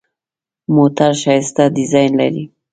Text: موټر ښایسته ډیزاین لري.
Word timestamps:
موټر 0.75 1.11
ښایسته 1.21 1.63
ډیزاین 1.75 2.11
لري. 2.21 2.43